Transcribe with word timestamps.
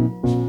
Telefonnummer. 0.00 0.39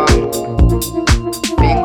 one. 0.00 0.80
Being 1.58 1.79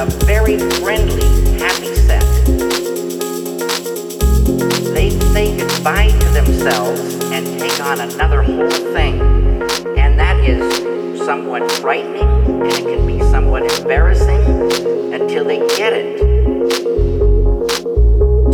a 0.00 0.06
very 0.24 0.58
friendly, 0.80 1.26
happy 1.58 1.94
set. 1.94 2.24
They 4.94 5.10
say 5.10 5.58
goodbye 5.58 6.08
to 6.08 6.28
themselves 6.30 7.16
and 7.26 7.46
take 7.58 7.78
on 7.80 8.00
another 8.00 8.42
whole 8.42 8.70
thing. 8.70 9.20
And 9.98 10.18
that 10.18 10.38
is 10.40 11.18
somewhat 11.26 11.70
frightening 11.72 12.22
and 12.22 12.72
it 12.72 12.84
can 12.84 13.06
be 13.06 13.20
somewhat 13.30 13.70
embarrassing 13.78 14.40
until 15.12 15.44
they 15.44 15.58
get 15.76 15.92
it. 15.92 16.18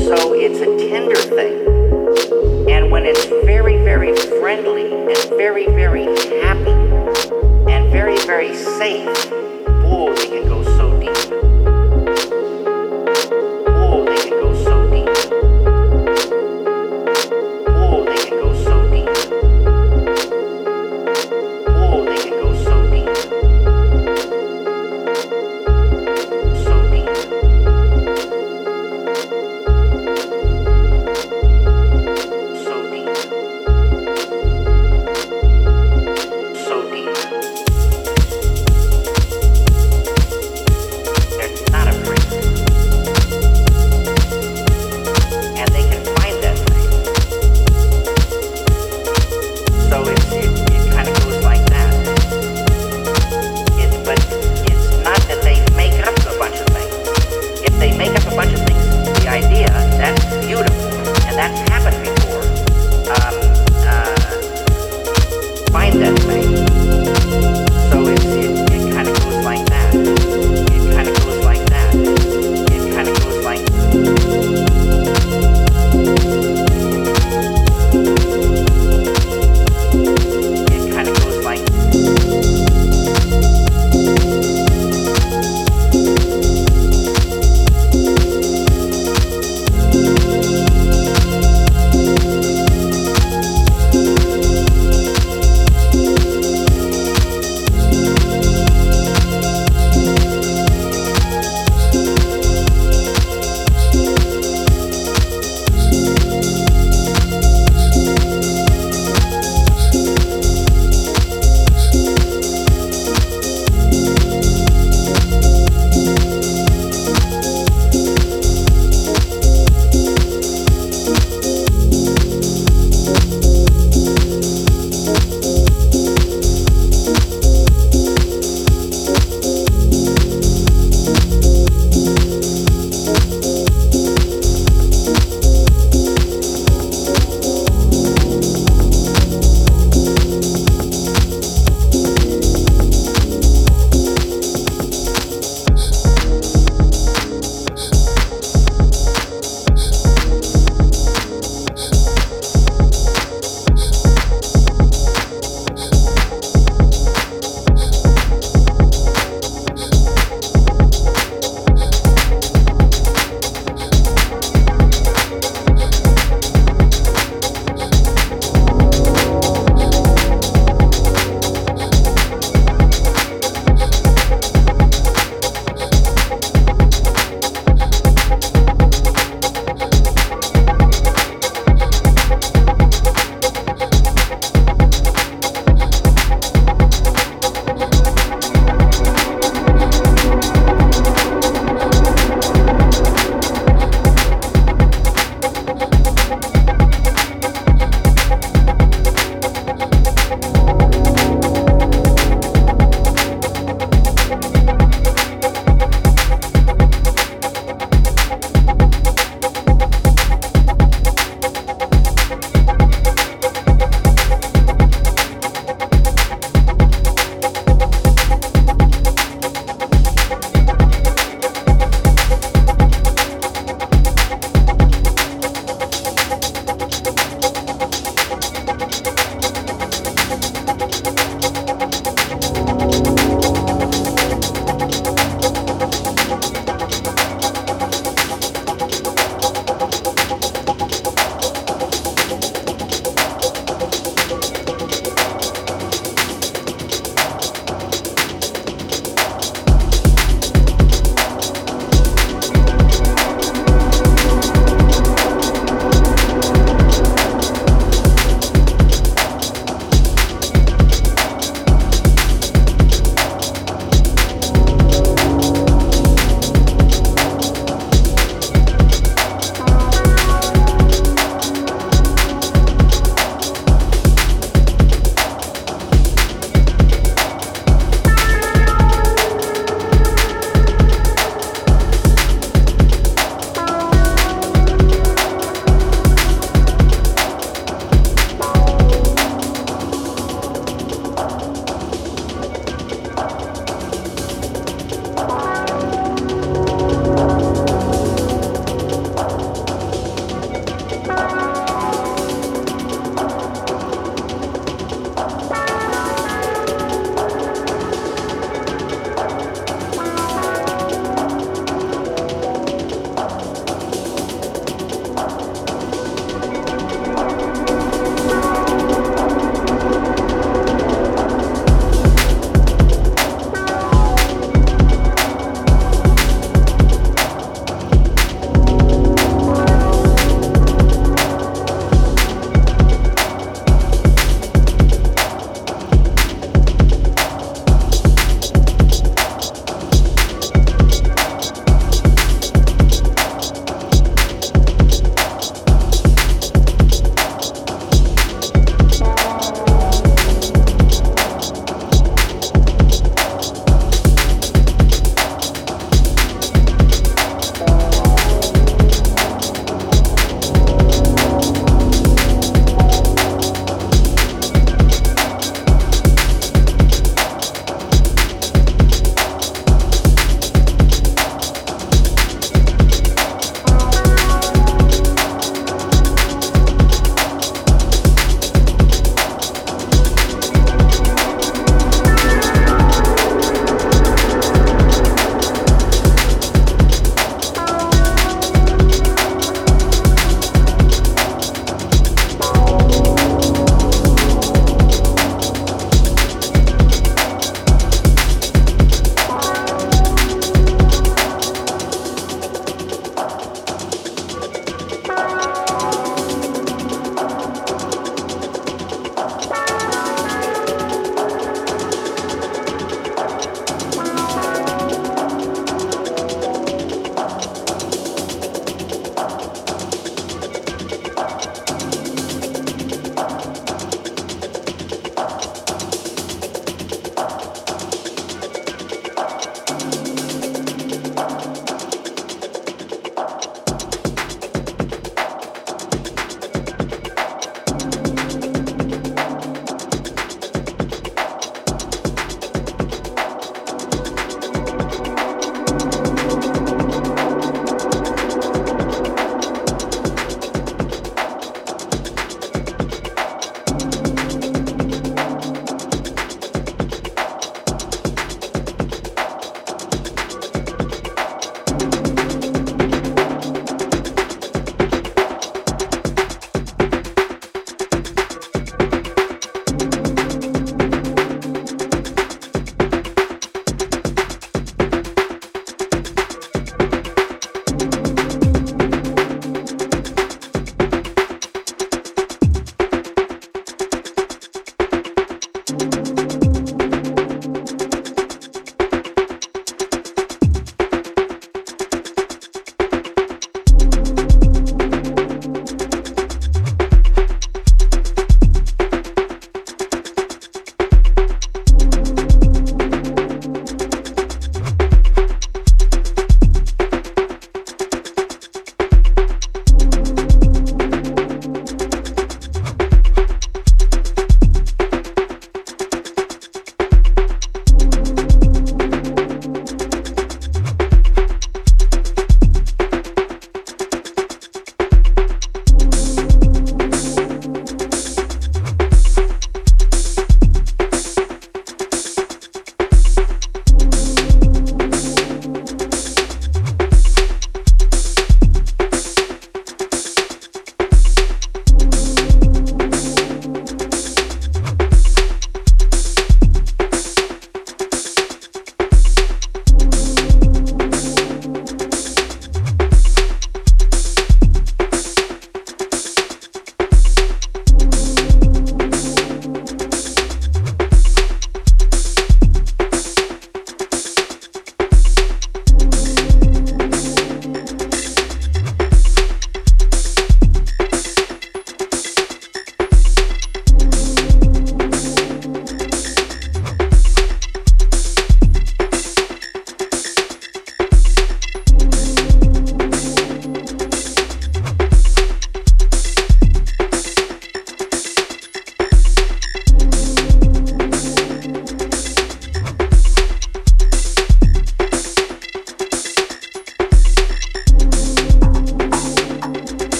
So 0.00 0.32
it's 0.34 0.58
a 0.58 0.88
tender 0.88 1.14
thing. 1.14 2.68
And 2.68 2.90
when 2.90 3.06
it's 3.06 3.24
very, 3.46 3.76
very 3.84 4.16
friendly 4.40 4.92
and 4.92 5.30
very, 5.36 5.66
very 5.66 6.06
happy 6.40 6.72
and 7.70 7.92
very, 7.92 8.18
very 8.26 8.52
safe, 8.52 9.06
oh, 9.88 10.12
they 10.16 10.26
can 10.26 10.48
go 10.48 10.64
so 10.64 10.85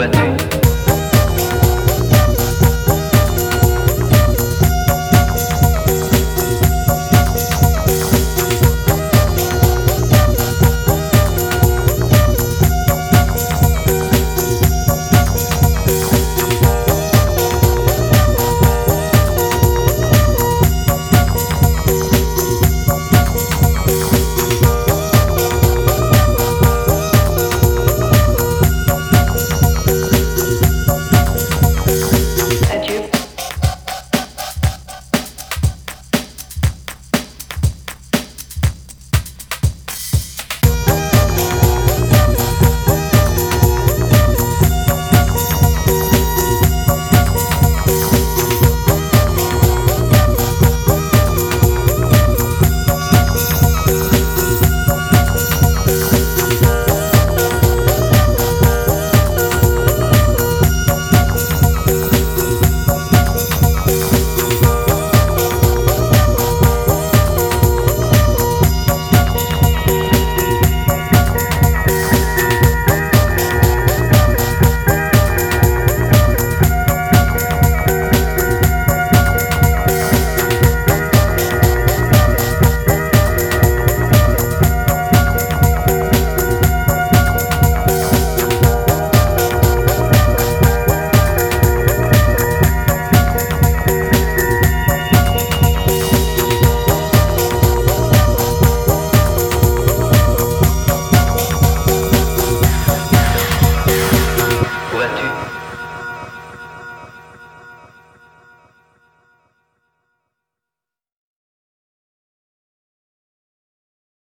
poverty. 0.00 0.39